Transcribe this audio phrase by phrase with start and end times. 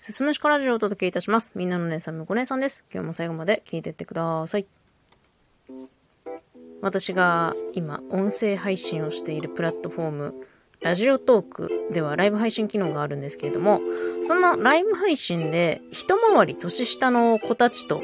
[0.00, 1.52] すすむしかラジオをお届けいたします。
[1.54, 2.84] みんなの姉さん、むこ姉さんです。
[2.90, 4.64] 今日も最後まで聞いてってください。
[6.80, 10.34] 私が今、音声配信をしているプラットフォーム、
[10.80, 13.82] ラジオトークではライブ配信機能があるんですけれども、
[14.26, 18.00] そのライブ配信で一回り年下の子たちと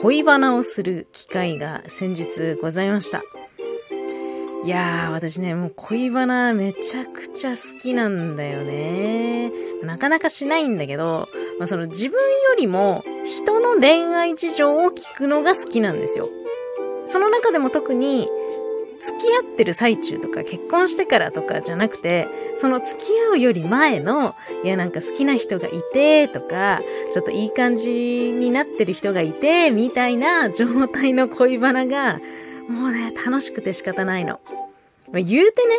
[0.00, 3.22] 恋バナをする機会が先日ございました。
[4.64, 9.65] いやー、私ね、もう恋バナめちゃくちゃ好きなんだよね。
[9.82, 16.28] なかなかしないんだけど、まあ、その自分よりも人の恋愛事情を聞くのが好きなんですよ。
[17.06, 18.28] その中でも特に、
[19.06, 22.26] 付き合ってる最中とか結婚してからとかじゃなくて、
[22.60, 24.34] その付き合うより前の、
[24.64, 26.80] いやなんか好きな人がいてとか、
[27.12, 32.18] ちょっといい感じになってる人がいて、みたいな状態の恋バナが、
[32.68, 34.40] もうね、楽しくて仕方ないの。
[35.12, 35.76] まあ、言うてね、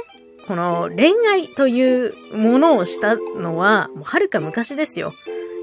[0.48, 5.14] この恋愛というものをしたのは、もうはるか昔ですよ。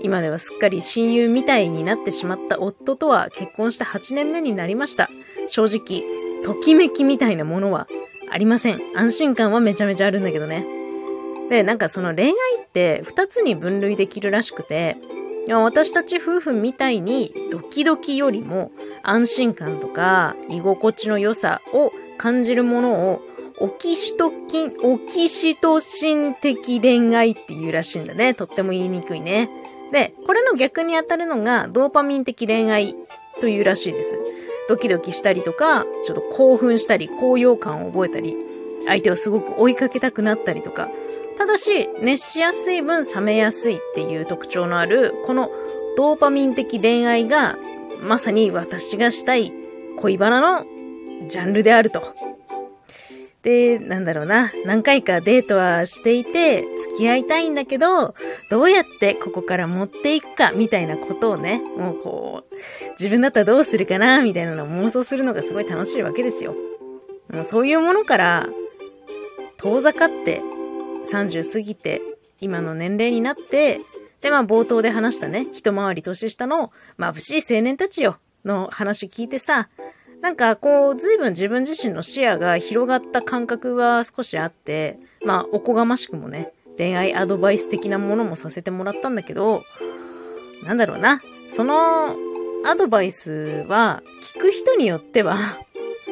[0.03, 5.09] 今ではすっかり親友みたいになってしまった夫とは結婚して8年目になりました。
[5.49, 6.03] 正直、
[6.45, 7.89] ときめきみたいなものは
[8.31, 8.81] ありません。
[8.95, 10.67] 安心感はめちゃめちゃあるんだけどね。
[11.49, 14.99] で、なんかその恋愛って2つに分類できるらしくて、
[15.49, 23.21] 私たち夫婦みたいにドキドキよりも安心感とか居心地の良さを感じるものを
[23.65, 28.35] オキシトキン、オキシトシン的恋愛っていうらしいんだね。
[28.35, 29.49] とっても言いにくいね。
[29.91, 32.95] で、これの逆に当たるのがドーパミン的恋愛
[33.41, 34.19] というらしいです。
[34.69, 38.37] ドキドキしたりとか、ちょっと興奮したり、高揚感を覚えたり、
[38.87, 40.91] 相手をすごく追いかけたくなったりとか。
[41.39, 45.49] ただし、熱しやすい分冷めやすいっていう特徴のある、この
[45.97, 47.57] ドーパミン的恋愛が、
[48.03, 49.55] まさに私がしたい
[49.97, 50.67] 恋バナの
[51.29, 52.34] ジャンルであると。
[53.45, 58.15] で、なんだろうな、何回かデートはしていて、付き合いたいんだけど、
[58.51, 62.55] どうやってここから持っていくか、みたいなことをね、もうこう、
[62.99, 66.57] 自分だったらどうするかな、みたいなのを妄想するのがすごい楽しいわけですよ。
[67.31, 68.49] もうそういうものから、
[69.59, 70.41] 遠ざかって、
[71.13, 72.01] 30過ぎて、
[72.41, 73.81] 今の年齢になって、
[74.23, 79.69] で、まあ冒頭で話したね、一回り年下の眩しい青年たちよ、の話聞いてさ、
[80.25, 89.65] なんかこう、随分自分自身の視野が広がった感覚は少しあって、まあおこがましくもね、恋愛アドバイス的なものもさせてもらったんだけど、
[90.63, 91.21] なんだろうな、
[91.55, 92.17] その
[92.65, 94.03] アドバイスは
[94.35, 95.59] 聞く人によっては、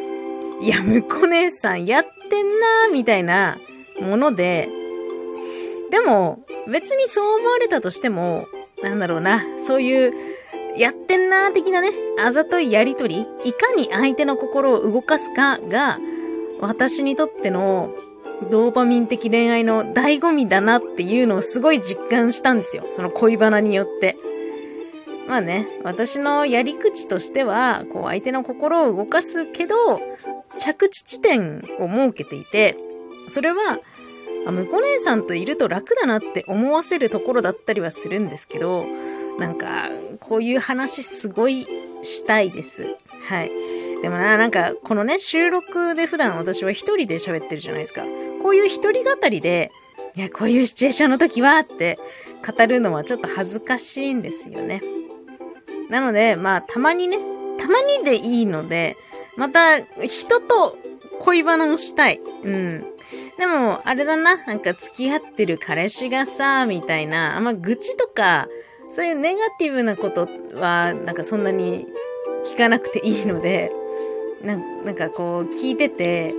[0.61, 3.57] いや、むこ姉さんやってんなーみたいな
[3.99, 4.69] もので、
[5.89, 8.47] でも別にそう思われたとしても、
[8.83, 10.32] なんだろうな、そういう
[10.77, 15.99] やってんなー的なね、あざといやりとり、いかに相手の心を動かすかが、
[16.61, 17.91] 私にとっての
[18.51, 22.85] ドーパミン的恋愛の醍醐味だなっていうのをすごい実感したんですよ。
[22.97, 24.17] その恋バナによって。
[25.29, 30.01] まあね、私のやり口としては、こう相手の心を動かすけど、
[30.59, 32.77] 着地地点を設けていて、
[33.29, 33.79] それは、
[34.47, 38.85] あ、向こう姉さんといると楽だなって思わせるところだったりはするんですけど、
[39.39, 39.89] なんか、
[40.21, 41.67] こういう話すごい
[42.03, 42.85] したいです。
[43.29, 43.51] はい。
[44.03, 48.03] でもな、なんか、このね、収録で普段私は一人で喋ってるじゃないですか。
[48.43, 49.71] こういう一人語りで、
[50.17, 51.99] いや、こういうシチュエーションの時はって
[52.47, 54.83] 語るのはちょっと恥ずかしいんですよね。
[55.89, 57.19] なので、まあ、たまにね、
[57.59, 58.97] たまにでいいので、
[59.37, 60.77] また、人と
[61.21, 62.21] 恋バナをしたい。
[62.45, 62.85] うん。
[63.39, 68.49] でも、あれだな、なんか付き合ってる彼氏がさ、みたいな、あんま愚痴とか、
[68.95, 71.87] そういうネガティブなことは、なんかそんなに
[72.45, 73.73] 聞かなくていいので、
[74.43, 76.35] ななんかこう聞いてて、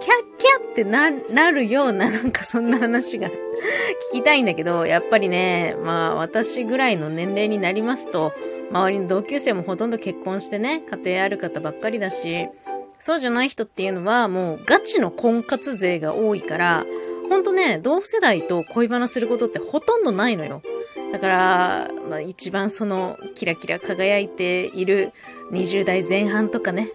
[0.00, 3.32] キャッキャってな、なるようななんかそんな話が聞
[4.14, 8.32] きたいんだけど、やっぱりね、まあ私ぐらいの年齢になりますと、
[8.72, 12.48] 周りの同級生もほとんど結婚してね、家庭ある方ばっかりだし、
[12.98, 16.84] そうじゃない人っていうのはもうガチの婚活勢が多いから、
[17.28, 20.62] ほんとね、同世代と恋バナすることってほとんどないのよ。
[21.12, 25.12] だから、まあ、一番そのキラキラ輝いている
[25.52, 26.90] 20代前半とかね、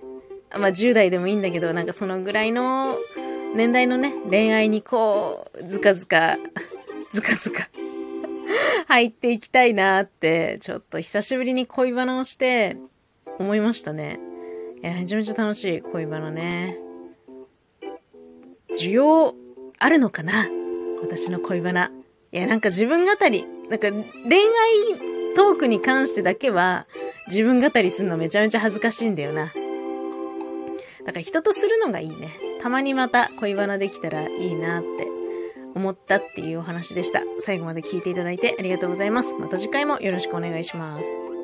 [0.52, 2.98] まあ10代でもいいんだけど、なんかそのぐらいの
[3.56, 6.38] 年代のね、恋愛にこう、ずかずか、
[7.14, 7.70] ずかずか
[8.88, 12.78] 入っていきたいなって、ちょっと久しぶりに恋バナをして
[13.40, 14.20] 思いましたね。
[14.82, 16.78] いや、めちゃめちゃ楽しい恋バナね。
[18.80, 19.36] 需要
[19.80, 20.48] あるのかな？
[21.02, 21.92] 私の恋バナ。
[22.32, 26.88] いや、なんか自分語り、なんか恋愛トークに関してだけは
[27.28, 29.54] 自分語りするのめちゃめちゃ恥ずかしいんだよな。
[31.06, 32.38] だから人とするのがいいね。
[32.62, 35.08] たまにまた恋バナできたらいいなって
[35.76, 37.22] 思ったっていうお話でした。
[37.42, 39.34] 最後まで聞いていただいてありがとうございます。
[39.36, 41.37] また次回もよろしくお願いします。